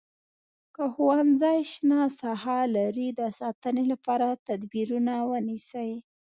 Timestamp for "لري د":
2.75-3.21